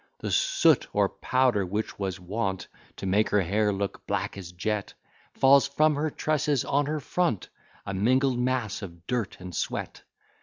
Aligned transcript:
The 0.17 0.31
soot 0.31 0.87
or 0.93 1.07
powder 1.09 1.63
which 1.63 1.99
was 1.99 2.19
wont 2.19 2.67
To 2.95 3.05
make 3.05 3.29
her 3.29 3.41
hair 3.41 3.71
look 3.71 4.07
black 4.07 4.35
as 4.35 4.51
jet, 4.51 4.95
Falls 5.35 5.67
from 5.67 5.93
her 5.93 6.09
tresses 6.09 6.65
on 6.65 6.87
her 6.87 6.99
front, 6.99 7.49
A 7.85 7.93
mingled 7.93 8.39
mass 8.39 8.81
of 8.81 9.05
dirt 9.05 9.39
and 9.39 9.53
sweat. 9.53 10.01